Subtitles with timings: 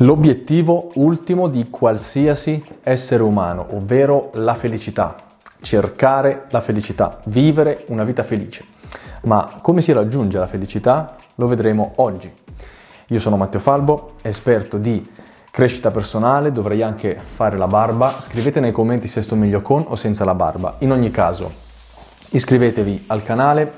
[0.00, 5.16] L'obiettivo ultimo di qualsiasi essere umano, ovvero la felicità,
[5.62, 8.62] cercare la felicità, vivere una vita felice.
[9.22, 11.16] Ma come si raggiunge la felicità?
[11.36, 12.30] Lo vedremo oggi.
[13.06, 15.02] Io sono Matteo Falbo, esperto di
[15.50, 18.10] crescita personale, dovrei anche fare la barba.
[18.10, 20.74] Scrivete nei commenti se sto meglio con o senza la barba.
[20.80, 21.50] In ogni caso,
[22.28, 23.72] iscrivetevi al canale,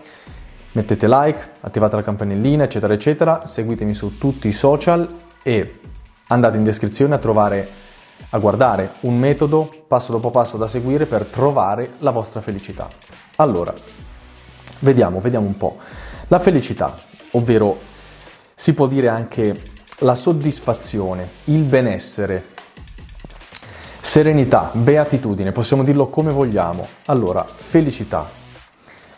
[0.73, 3.46] mettete like, attivate la campanellina, eccetera, eccetera.
[3.46, 5.09] Seguitemi su tutti i social
[5.45, 5.80] e
[6.29, 7.87] andate in descrizione a trovare
[8.31, 12.89] a guardare un metodo passo dopo passo da seguire per trovare la vostra felicità.
[13.36, 13.73] Allora,
[14.81, 15.79] vediamo, vediamo un po'.
[16.29, 16.96] La felicità,
[17.33, 17.79] ovvero
[18.55, 19.63] si può dire anche
[19.99, 22.57] la soddisfazione, il benessere,
[24.00, 26.86] serenità, beatitudine, possiamo dirlo come vogliamo.
[27.07, 28.29] Allora, felicità.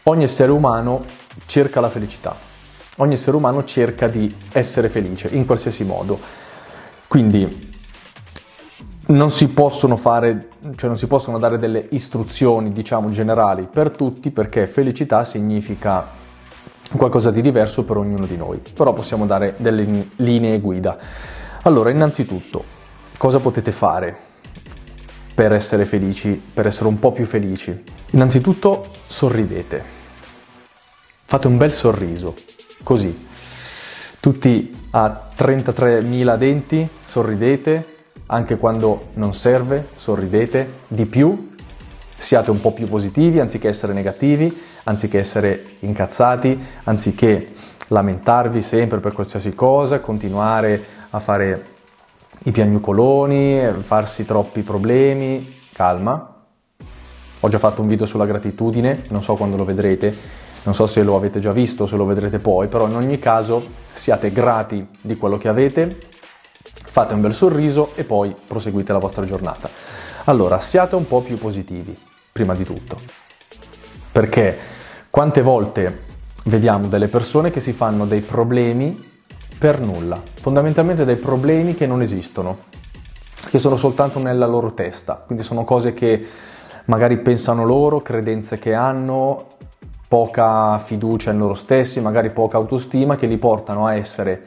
[0.04, 1.04] Ogni essere umano
[1.46, 2.34] cerca la felicità.
[2.98, 6.18] Ogni essere umano cerca di essere felice in qualsiasi modo.
[7.10, 7.72] Quindi
[9.06, 14.30] non si possono fare, cioè non si possono dare delle istruzioni, diciamo, generali per tutti
[14.30, 16.06] perché felicità significa
[16.96, 20.96] qualcosa di diverso per ognuno di noi, però possiamo dare delle linee guida.
[21.62, 22.62] Allora, innanzitutto,
[23.18, 24.16] cosa potete fare
[25.34, 27.76] per essere felici, per essere un po' più felici?
[28.10, 29.84] Innanzitutto, sorridete.
[31.24, 32.36] Fate un bel sorriso,
[32.84, 33.26] così.
[34.20, 37.96] Tutti a 33.000 denti, sorridete,
[38.26, 41.54] anche quando non serve, sorridete di più,
[42.18, 44.54] siate un po' più positivi anziché essere negativi,
[44.84, 47.54] anziché essere incazzati, anziché
[47.88, 51.66] lamentarvi sempre per qualsiasi cosa, continuare a fare
[52.40, 56.42] i piagnucoloni, farsi troppi problemi, calma.
[57.40, 60.14] Ho già fatto un video sulla gratitudine, non so quando lo vedrete,
[60.64, 63.64] non so se lo avete già visto se lo vedrete poi, però in ogni caso
[63.92, 65.98] siate grati di quello che avete,
[66.62, 69.70] fate un bel sorriso e poi proseguite la vostra giornata.
[70.24, 71.96] Allora, siate un po' più positivi,
[72.30, 73.00] prima di tutto,
[74.12, 74.56] perché
[75.08, 76.08] quante volte
[76.44, 79.08] vediamo delle persone che si fanno dei problemi
[79.58, 82.68] per nulla, fondamentalmente dei problemi che non esistono,
[83.50, 86.26] che sono soltanto nella loro testa, quindi sono cose che
[86.86, 89.46] magari pensano loro, credenze che hanno,
[90.10, 94.42] poca fiducia in loro stessi, magari poca autostima, che li portano a essere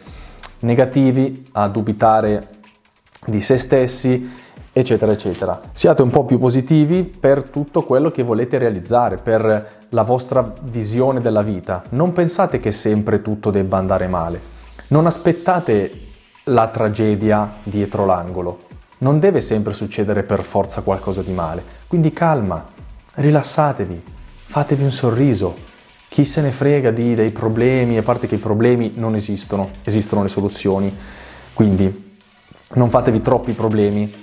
[0.59, 2.49] negativi, a dubitare
[3.27, 4.29] di se stessi,
[4.73, 5.61] eccetera, eccetera.
[5.71, 11.21] Siate un po' più positivi per tutto quello che volete realizzare, per la vostra visione
[11.21, 11.83] della vita.
[11.91, 14.41] Non pensate che sempre tutto debba andare male.
[14.87, 15.91] Non aspettate
[16.47, 18.63] la tragedia dietro l'angolo.
[18.97, 21.63] Non deve sempre succedere per forza qualcosa di male.
[21.87, 22.65] Quindi calma,
[23.13, 24.11] rilassatevi,
[24.53, 25.57] fatevi un sorriso.
[26.07, 30.21] Chi se ne frega di, dei problemi, a parte che i problemi non esistono, esistono
[30.21, 30.95] le soluzioni.
[31.53, 32.19] Quindi
[32.73, 34.13] non fatevi troppi problemi.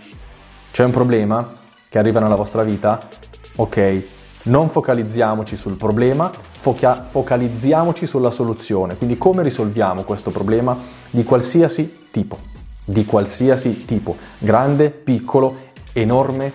[0.70, 1.52] C'è un problema
[1.88, 3.08] che arriva nella vostra vita?
[3.56, 4.04] Ok,
[4.44, 8.96] non focalizziamoci sul problema, foca- focalizziamoci sulla soluzione.
[8.96, 10.78] Quindi come risolviamo questo problema
[11.10, 12.38] di qualsiasi tipo,
[12.84, 15.56] di qualsiasi tipo, grande, piccolo,
[15.92, 16.52] enorme,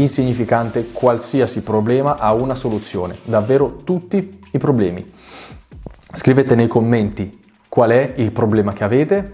[0.00, 5.12] insignificante, qualsiasi problema ha una soluzione, davvero tutti i problemi.
[6.12, 9.32] Scrivete nei commenti qual è il problema che avete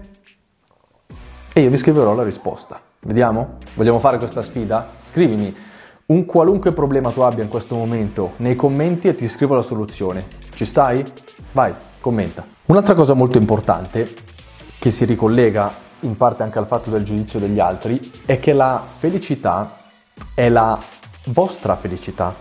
[1.53, 2.79] e io vi scriverò la risposta.
[3.01, 3.57] Vediamo?
[3.75, 4.87] Vogliamo fare questa sfida?
[5.05, 5.55] Scrivimi
[6.07, 10.25] un qualunque problema tu abbia in questo momento nei commenti e ti scrivo la soluzione.
[10.53, 11.03] Ci stai?
[11.51, 12.45] Vai, commenta.
[12.65, 14.13] Un'altra cosa molto importante
[14.77, 18.83] che si ricollega in parte anche al fatto del giudizio degli altri è che la
[18.85, 19.77] felicità
[20.33, 20.79] è la
[21.25, 22.33] vostra felicità,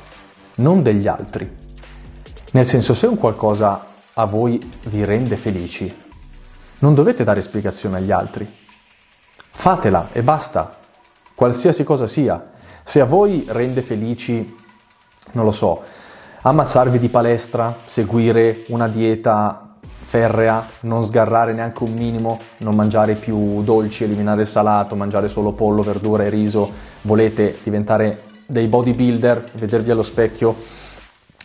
[0.57, 1.63] non degli altri.
[2.53, 6.03] Nel senso, se un qualcosa a voi vi rende felici,
[6.79, 8.53] non dovete dare spiegazione agli altri.
[9.37, 10.79] Fatela e basta,
[11.35, 12.53] qualsiasi cosa sia.
[12.83, 14.57] Se a voi rende felici,
[15.33, 15.83] non lo so,
[16.43, 19.64] ammazzarvi di palestra, seguire una dieta
[20.05, 25.53] ferrea, non sgarrare neanche un minimo, non mangiare più dolci, eliminare il salato, mangiare solo
[25.53, 26.71] pollo, verdura e riso,
[27.03, 30.55] volete diventare dei bodybuilder, vedervi allo specchio,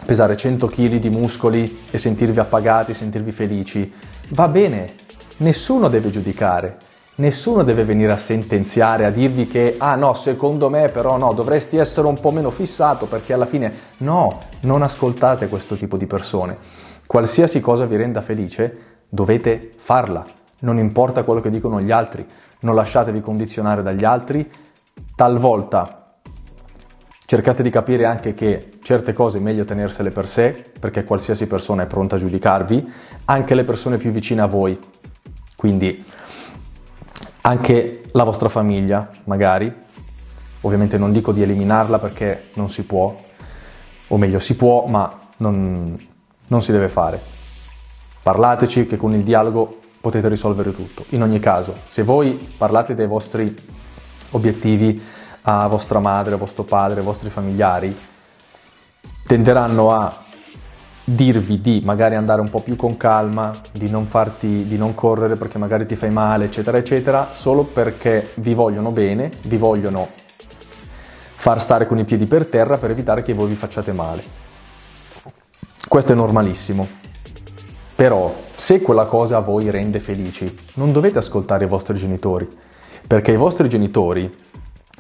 [0.05, 3.91] pesare 100 kg di muscoli e sentirvi appagati, sentirvi felici,
[4.29, 4.93] va bene,
[5.37, 6.77] nessuno deve giudicare.
[7.19, 11.75] Nessuno deve venire a sentenziare, a dirvi che, ah no, secondo me però no, dovresti
[11.75, 16.55] essere un po' meno fissato perché alla fine no, non ascoltate questo tipo di persone.
[17.09, 20.23] Qualsiasi cosa vi renda felice, dovete farla.
[20.59, 22.23] Non importa quello che dicono gli altri,
[22.59, 24.47] non lasciatevi condizionare dagli altri.
[25.15, 26.19] Talvolta
[27.25, 31.81] cercate di capire anche che certe cose è meglio tenersele per sé, perché qualsiasi persona
[31.81, 32.91] è pronta a giudicarvi,
[33.25, 34.79] anche le persone più vicine a voi.
[35.55, 36.05] Quindi
[37.41, 39.73] anche la vostra famiglia, magari.
[40.61, 43.19] Ovviamente non dico di eliminarla perché non si può,
[44.09, 45.97] o meglio si può, ma non,
[46.49, 47.19] non si deve fare.
[48.21, 51.05] Parlateci che con il dialogo potete risolvere tutto.
[51.09, 53.55] In ogni caso, se voi parlate dei vostri
[54.31, 55.01] obiettivi
[55.43, 57.97] a vostra madre, a vostro padre, ai vostri familiari,
[59.25, 60.27] tenderanno a
[61.03, 65.35] dirvi di magari andare un po' più con calma, di non, farti, di non correre
[65.35, 70.07] perché magari ti fai male, eccetera, eccetera, solo perché vi vogliono bene, vi vogliono
[71.35, 74.38] far stare con i piedi per terra per evitare che voi vi facciate male.
[75.89, 76.87] Questo è normalissimo.
[77.95, 82.47] Però, se quella cosa voi rende felici, non dovete ascoltare i vostri genitori,
[83.07, 84.31] perché i vostri genitori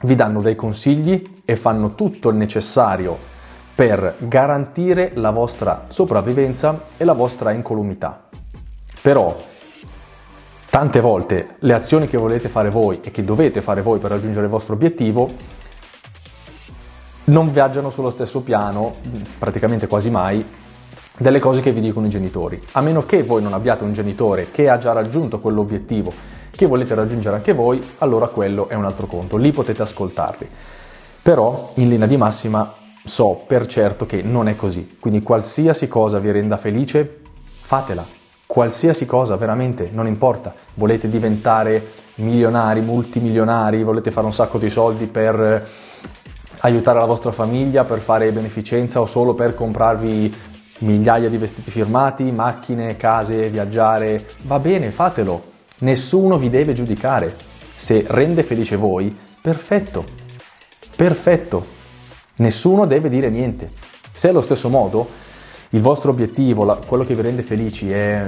[0.01, 3.15] vi danno dei consigli e fanno tutto il necessario
[3.75, 8.27] per garantire la vostra sopravvivenza e la vostra incolumità.
[8.99, 9.37] Però
[10.71, 14.45] tante volte le azioni che volete fare voi e che dovete fare voi per raggiungere
[14.45, 15.31] il vostro obiettivo
[17.25, 18.95] non viaggiano sullo stesso piano,
[19.37, 20.43] praticamente quasi mai,
[21.19, 22.59] delle cose che vi dicono i genitori.
[22.71, 26.11] A meno che voi non abbiate un genitore che ha già raggiunto quell'obiettivo
[26.49, 30.49] che volete raggiungere anche voi, allora quello è un altro conto, lì potete ascoltarli.
[31.21, 32.73] Però in linea di massima
[33.03, 34.97] so per certo che non è così.
[34.99, 37.21] Quindi qualsiasi cosa vi renda felice,
[37.61, 38.05] fatela.
[38.45, 40.53] Qualsiasi cosa, veramente, non importa.
[40.73, 45.67] Volete diventare milionari, multimilionari, volete fare un sacco di soldi per
[46.61, 50.33] aiutare la vostra famiglia, per fare beneficenza o solo per comprarvi
[50.79, 55.43] migliaia di vestiti firmati, macchine, case, viaggiare, va bene, fatelo.
[55.79, 57.35] Nessuno vi deve giudicare.
[57.75, 60.05] Se rende felice voi, perfetto.
[60.95, 61.77] Perfetto.
[62.35, 63.69] Nessuno deve dire niente.
[64.11, 65.07] Se allo stesso modo
[65.69, 68.25] il vostro obiettivo, la, quello che vi rende felici è,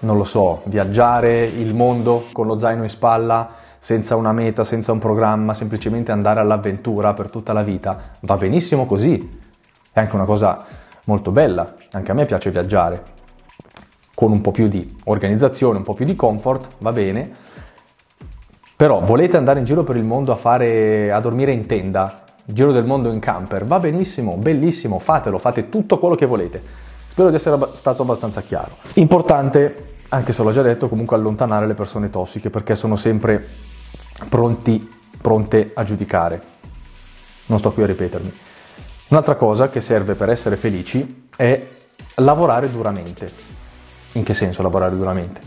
[0.00, 4.92] non lo so, viaggiare il mondo con lo zaino in spalla, senza una meta, senza
[4.92, 9.38] un programma, semplicemente andare all'avventura per tutta la vita, va benissimo così.
[9.92, 10.64] È anche una cosa
[11.08, 13.02] molto bella, anche a me piace viaggiare,
[14.14, 17.46] con un po' più di organizzazione, un po' più di comfort, va bene.
[18.76, 22.72] Però volete andare in giro per il mondo a, fare, a dormire in tenda, giro
[22.72, 26.62] del mondo in camper, va benissimo, bellissimo, fatelo, fate tutto quello che volete.
[27.08, 28.76] Spero di essere stato abbastanza chiaro.
[28.94, 33.44] Importante, anche se l'ho già detto, comunque allontanare le persone tossiche perché sono sempre
[34.28, 34.88] pronti,
[35.20, 36.42] pronte a giudicare.
[37.46, 38.32] Non sto qui a ripetermi.
[39.08, 41.66] Un'altra cosa che serve per essere felici è
[42.16, 43.32] lavorare duramente.
[44.12, 45.40] In che senso lavorare duramente?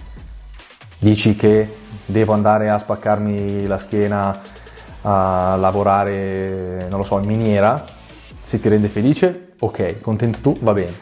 [0.98, 4.42] Dici che devo andare a spaccarmi la schiena
[5.04, 7.86] a lavorare, non lo so, in miniera,
[8.42, 10.94] se ti rende felice, ok, contento tu, va bene.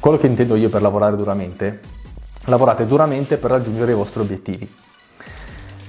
[0.00, 1.80] Quello che intendo io per lavorare duramente,
[2.46, 4.72] lavorate duramente per raggiungere i vostri obiettivi.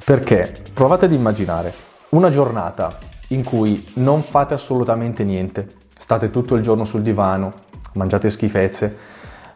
[0.03, 1.73] Perché provate ad immaginare
[2.09, 2.97] una giornata
[3.29, 5.77] in cui non fate assolutamente niente,
[6.09, 7.53] state tutto il giorno sul divano,
[7.93, 8.97] mangiate schifezze,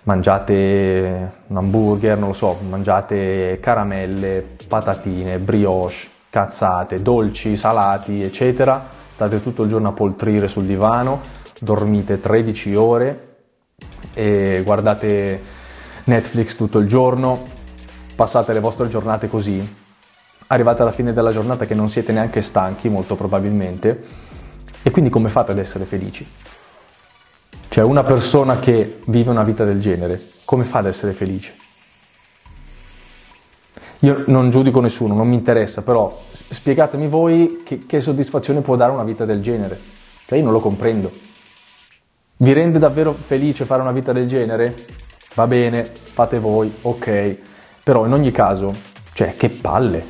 [0.03, 9.41] mangiate un hamburger, non lo so, mangiate caramelle, patatine, brioche, cazzate, dolci, salati, eccetera, state
[9.41, 11.21] tutto il giorno a poltrire sul divano,
[11.59, 13.35] dormite 13 ore
[14.13, 15.41] e guardate
[16.03, 17.47] Netflix tutto il giorno,
[18.13, 19.75] passate le vostre giornate così,
[20.45, 24.22] arrivate alla fine della giornata che non siete neanche stanchi, molto probabilmente,
[24.83, 26.27] e quindi come fate ad essere felici?
[27.69, 31.55] Cioè una persona che vive una vita del genere, come fa ad essere felice?
[33.99, 38.91] Io non giudico nessuno, non mi interessa, però spiegatemi voi che, che soddisfazione può dare
[38.91, 39.79] una vita del genere.
[40.25, 41.11] Cioè io non lo comprendo.
[42.37, 44.85] Vi rende davvero felice fare una vita del genere?
[45.35, 47.37] Va bene, fate voi, ok.
[47.81, 48.73] Però in ogni caso,
[49.13, 50.05] cioè che palle.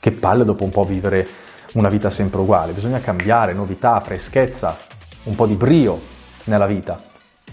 [0.00, 1.28] Che palle dopo un po' vivere
[1.74, 2.72] una vita sempre uguale.
[2.72, 4.76] Bisogna cambiare, novità, freschezza,
[5.24, 6.00] un po' di brio
[6.44, 7.00] nella vita.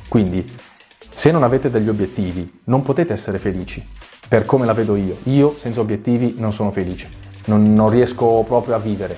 [0.07, 0.51] Quindi,
[1.09, 3.85] se non avete degli obiettivi, non potete essere felici
[4.27, 5.17] per come la vedo io.
[5.23, 7.09] Io senza obiettivi non sono felice,
[7.45, 9.17] non, non riesco proprio a vivere.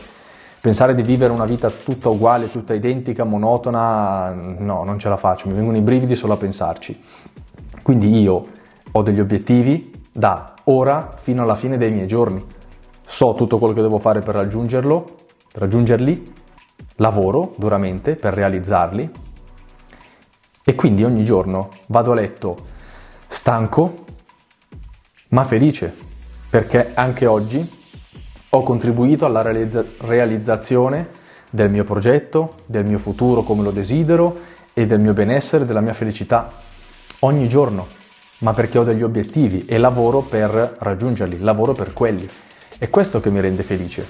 [0.61, 5.47] Pensare di vivere una vita tutta uguale, tutta identica, monotona, no, non ce la faccio,
[5.47, 7.03] mi vengono i brividi solo a pensarci.
[7.81, 8.47] Quindi io
[8.91, 12.43] ho degli obiettivi da ora fino alla fine dei miei giorni.
[13.11, 15.05] So tutto quello che devo fare per raggiungerlo,
[15.51, 16.33] per raggiungerli,
[16.95, 19.11] lavoro duramente per realizzarli
[20.63, 22.57] e quindi ogni giorno vado a letto
[23.27, 24.05] stanco,
[25.27, 25.93] ma felice,
[26.49, 27.79] perché anche oggi
[28.49, 31.09] ho contribuito alla realizza- realizzazione
[31.49, 34.39] del mio progetto, del mio futuro come lo desidero
[34.73, 36.49] e del mio benessere, della mia felicità
[37.19, 37.87] ogni giorno,
[38.39, 42.29] ma perché ho degli obiettivi e lavoro per raggiungerli, lavoro per quelli.
[42.81, 44.03] È questo che mi rende felice.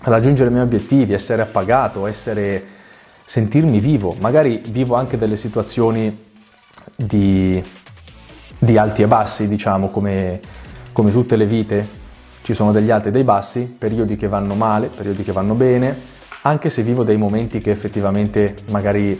[0.00, 2.62] Raggiungere i miei obiettivi, essere appagato, essere,
[3.24, 4.14] sentirmi vivo.
[4.20, 6.26] Magari vivo anche delle situazioni
[6.94, 7.64] di,
[8.58, 10.38] di alti e bassi, diciamo, come,
[10.92, 11.88] come tutte le vite.
[12.42, 15.98] Ci sono degli alti e dei bassi, periodi che vanno male, periodi che vanno bene,
[16.42, 19.18] anche se vivo dei momenti che effettivamente magari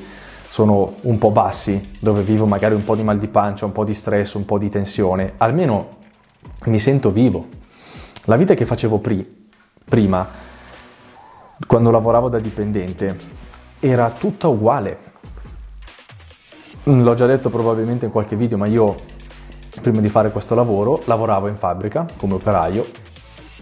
[0.50, 3.84] sono un po' bassi, dove vivo magari un po' di mal di pancia, un po'
[3.84, 5.96] di stress, un po' di tensione, almeno
[6.64, 7.56] mi sento vivo,
[8.28, 9.26] la vita che facevo pri-
[9.88, 10.28] prima,
[11.66, 13.18] quando lavoravo da dipendente,
[13.80, 14.98] era tutta uguale.
[16.84, 18.96] L'ho già detto probabilmente in qualche video, ma io
[19.80, 22.84] prima di fare questo lavoro lavoravo in fabbrica come operaio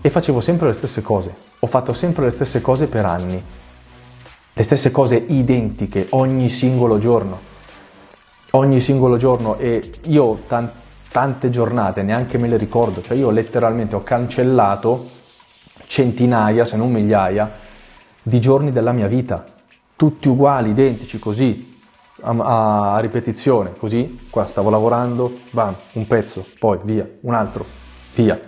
[0.01, 1.33] e facevo sempre le stesse cose.
[1.61, 3.41] Ho fatto sempre le stesse cose per anni.
[4.53, 7.39] Le stesse cose identiche ogni singolo giorno.
[8.51, 10.86] Ogni singolo giorno e io tanti
[11.17, 15.09] tante giornate, neanche me le ricordo, cioè io letteralmente ho cancellato
[15.87, 17.53] centinaia, se non migliaia,
[18.23, 19.43] di giorni della mia vita,
[19.97, 21.81] tutti uguali, identici, così,
[22.21, 27.65] a, a ripetizione, così, qua stavo lavorando, bam, un pezzo, poi via, un altro,
[28.15, 28.39] via,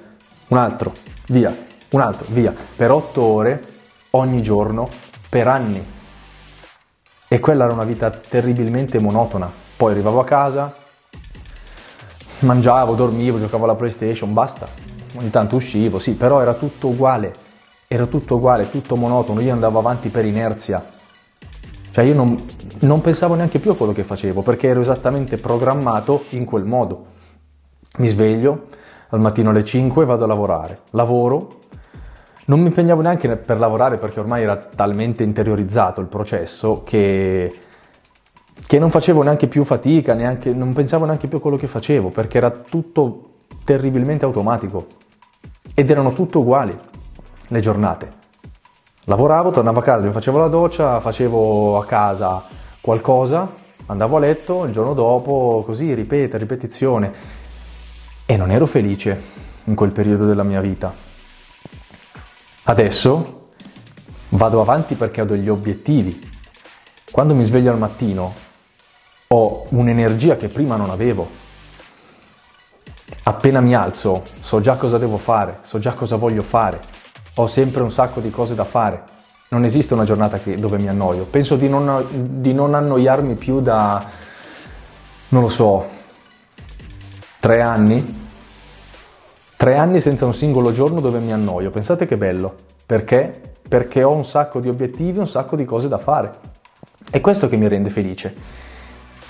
[0.48, 0.92] un altro,
[1.28, 1.56] via,
[1.88, 3.62] un altro, via, per otto ore
[4.10, 4.90] ogni giorno,
[5.30, 5.82] per anni.
[7.28, 9.50] E quella era una vita terribilmente monotona.
[9.74, 10.86] Poi arrivavo a casa,
[12.40, 14.68] mangiavo, dormivo, giocavo alla PlayStation, basta.
[15.16, 17.34] Ogni tanto uscivo, sì, però era tutto uguale,
[17.88, 20.84] era tutto uguale, tutto monotono, io andavo avanti per inerzia.
[21.90, 22.44] Cioè io non,
[22.80, 27.06] non pensavo neanche più a quello che facevo perché ero esattamente programmato in quel modo.
[27.98, 28.66] Mi sveglio
[29.08, 31.58] al mattino alle 5 vado a lavorare, lavoro,
[32.44, 37.52] non mi impegnavo neanche per lavorare perché ormai era talmente interiorizzato il processo che
[38.66, 42.10] che non facevo neanche più fatica, neanche, non pensavo neanche più a quello che facevo,
[42.10, 43.30] perché era tutto
[43.64, 44.86] terribilmente automatico
[45.74, 46.76] ed erano tutto uguali
[47.48, 48.16] le giornate.
[49.04, 52.44] Lavoravo, tornavo a casa, mi facevo la doccia, facevo a casa
[52.80, 53.50] qualcosa,
[53.86, 57.12] andavo a letto, il giorno dopo così, ripete, ripetizione.
[58.26, 59.22] E non ero felice
[59.64, 60.92] in quel periodo della mia vita.
[62.64, 63.50] Adesso
[64.30, 66.28] vado avanti perché ho degli obiettivi.
[67.10, 68.46] Quando mi sveglio al mattino
[69.30, 71.28] ho un'energia che prima non avevo.
[73.24, 76.80] Appena mi alzo so già cosa devo fare, so già cosa voglio fare,
[77.34, 79.02] ho sempre un sacco di cose da fare.
[79.50, 81.24] Non esiste una giornata che, dove mi annoio.
[81.24, 82.06] Penso di non,
[82.40, 84.04] di non annoiarmi più da,
[85.28, 85.86] non lo so,
[87.38, 88.16] tre anni.
[89.56, 91.70] Tre anni senza un singolo giorno dove mi annoio.
[91.70, 92.54] Pensate che bello.
[92.86, 93.54] Perché?
[93.68, 96.32] Perché ho un sacco di obiettivi, un sacco di cose da fare.
[97.10, 98.67] È questo che mi rende felice.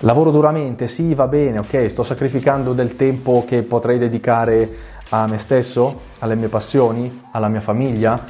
[0.02, 5.38] Lavoro duramente, sì, va bene, ok, sto sacrificando del tempo che potrei dedicare a me
[5.38, 8.24] stesso, alle mie passioni, alla mia famiglia,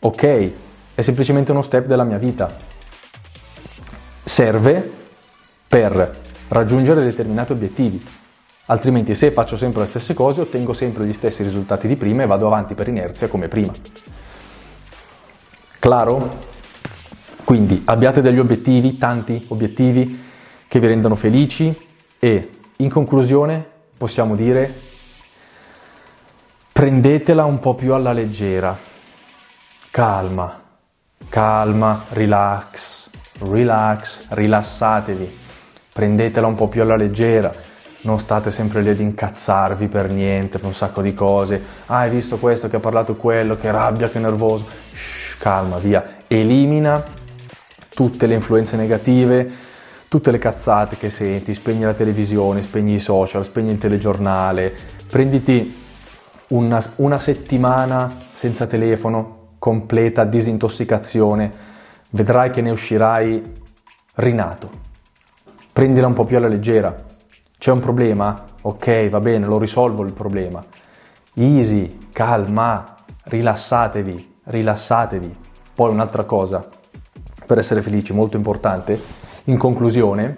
[0.00, 0.52] ok,
[0.96, 2.52] è semplicemente uno step della mia vita.
[4.24, 4.90] Serve
[5.68, 8.04] per raggiungere determinati obiettivi,
[8.66, 12.26] altrimenti se faccio sempre le stesse cose ottengo sempre gli stessi risultati di prima e
[12.26, 13.72] vado avanti per inerzia come prima.
[15.78, 16.46] Claro?
[17.44, 20.26] Quindi abbiate degli obiettivi, tanti obiettivi,
[20.68, 21.74] che vi rendano felici
[22.18, 23.64] e in conclusione
[23.96, 24.86] possiamo dire
[26.70, 28.76] prendetela un po' più alla leggera,
[29.90, 30.62] calma,
[31.28, 35.38] calma, relax, relax, rilassatevi,
[35.92, 37.52] prendetela un po' più alla leggera,
[38.02, 42.10] non state sempre lì ad incazzarvi per niente, per un sacco di cose, ah hai
[42.10, 47.02] visto questo che ha parlato quello, che rabbia, che nervoso, Shh, calma, via, elimina
[47.88, 49.66] tutte le influenze negative,
[50.08, 54.74] tutte le cazzate che senti, spegni la televisione, spegni i social, spegni il telegiornale,
[55.08, 55.76] prenditi
[56.48, 61.52] una, una settimana senza telefono, completa disintossicazione,
[62.10, 63.52] vedrai che ne uscirai
[64.14, 64.86] rinato.
[65.72, 67.04] Prendila un po' più alla leggera.
[67.58, 68.46] C'è un problema?
[68.62, 70.64] Ok, va bene, lo risolvo il problema.
[71.34, 75.36] Easy, calma, rilassatevi, rilassatevi.
[75.74, 76.66] Poi un'altra cosa,
[77.46, 80.36] per essere felici, molto importante, in conclusione,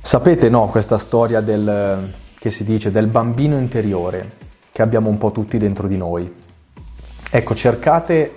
[0.00, 4.40] sapete no, questa storia del, che si dice del bambino interiore
[4.72, 6.32] che abbiamo un po' tutti dentro di noi.
[7.30, 8.34] Ecco, cercate,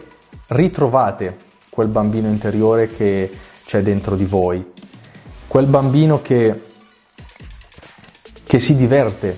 [0.47, 1.37] ritrovate
[1.69, 3.31] quel bambino interiore che
[3.65, 4.73] c'è dentro di voi,
[5.47, 6.61] quel bambino che,
[8.43, 9.37] che si diverte,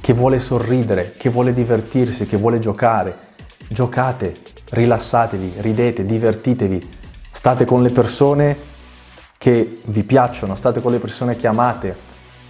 [0.00, 3.28] che vuole sorridere, che vuole divertirsi, che vuole giocare.
[3.68, 4.38] Giocate,
[4.70, 6.98] rilassatevi, ridete, divertitevi,
[7.40, 8.54] State con le persone
[9.38, 11.96] che vi piacciono, state con le persone che amate,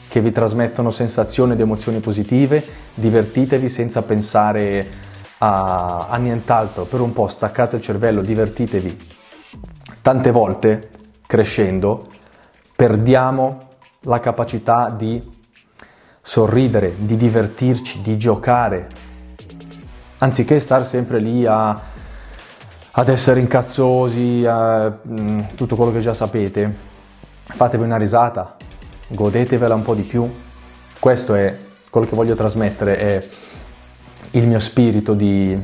[0.08, 2.60] che vi trasmettono sensazioni ed emozioni positive,
[2.94, 4.90] divertitevi senza pensare
[5.38, 8.98] a, a nient'altro, per un po' staccate il cervello, divertitevi.
[10.02, 10.90] Tante volte,
[11.24, 12.08] crescendo,
[12.74, 13.68] perdiamo
[14.00, 15.22] la capacità di
[16.20, 18.88] sorridere, di divertirci, di giocare,
[20.18, 21.80] anziché stare sempre lì a,
[22.92, 26.74] ad essere incazzosi, a, mm, tutto quello che già sapete,
[27.44, 28.56] fatevi una risata,
[29.08, 30.28] godetevela un po' di più.
[30.98, 31.56] Questo è
[31.88, 33.28] quello che voglio trasmettere, è
[34.32, 35.58] il mio spirito di,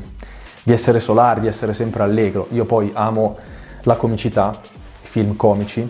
[0.62, 2.49] di essere solare, di essere sempre allegro.
[2.52, 3.38] Io poi amo
[3.83, 4.59] la comicità,
[5.02, 5.88] film comici.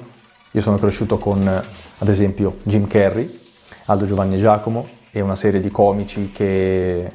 [0.50, 3.40] Io sono cresciuto con, ad esempio, Jim Carrey,
[3.86, 7.10] Aldo Giovanni e Giacomo e una serie di comici che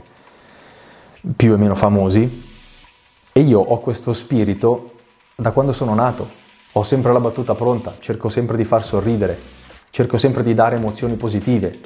[1.35, 2.49] più o meno famosi.
[3.33, 4.95] E io ho questo spirito
[5.35, 6.39] da quando sono nato.
[6.73, 9.39] Ho sempre la battuta pronta, cerco sempre di far sorridere,
[9.89, 11.79] cerco sempre di dare emozioni positive.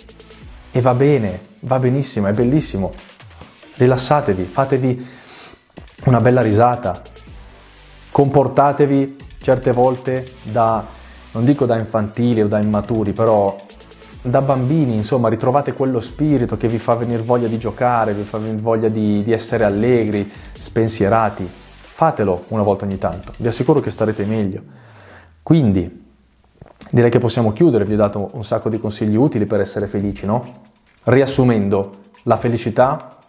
[0.71, 2.93] E va bene, va benissimo, è bellissimo.
[3.75, 5.07] Rilassatevi, fatevi
[6.05, 7.01] una bella risata.
[8.09, 10.83] Comportatevi certe volte da,
[11.31, 13.55] non dico da infantili o da immaturi, però
[14.25, 18.39] da bambini, insomma, ritrovate quello spirito che vi fa venire voglia di giocare, vi fa
[18.39, 21.47] venire voglia di, di essere allegri, spensierati.
[21.47, 24.61] Fatelo una volta ogni tanto, vi assicuro che starete meglio.
[25.43, 26.05] Quindi,
[26.89, 30.25] direi che possiamo chiudere, vi ho dato un sacco di consigli utili per essere felici,
[30.25, 30.63] no?
[31.03, 33.19] Riassumendo, la felicità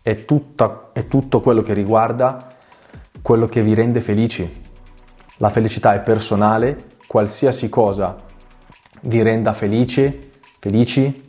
[0.00, 2.52] è, tutta, è tutto quello che riguarda
[3.20, 4.62] quello che vi rende felici.
[5.38, 8.16] La felicità è personale, qualsiasi cosa
[9.02, 10.30] vi renda felice,
[10.64, 11.26] felici,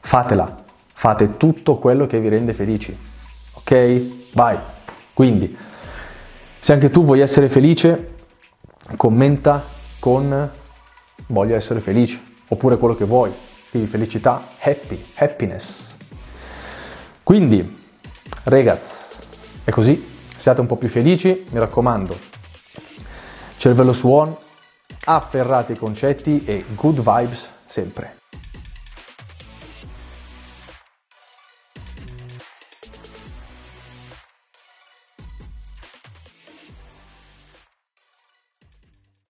[0.00, 2.96] fatela, fate tutto quello che vi rende felici.
[3.52, 4.30] Ok?
[4.32, 4.58] Vai.
[5.12, 5.54] Quindi,
[6.58, 8.14] se anche tu vuoi essere felice,
[8.96, 9.62] commenta
[9.98, 10.50] con
[11.26, 13.30] voglio essere felice, oppure quello che vuoi.
[13.68, 15.94] Scrivi felicità, happy, happiness.
[17.22, 17.84] Quindi,
[18.44, 19.26] ragazzi,
[19.62, 20.10] è così.
[20.34, 22.18] Siate un po' più felici, mi raccomando.
[23.58, 24.34] Cervello su on,
[25.04, 28.20] afferrate i concetti e good vibes sempre.